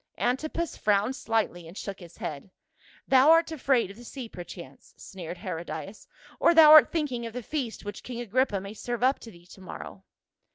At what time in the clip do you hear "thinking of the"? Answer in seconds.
6.91-7.43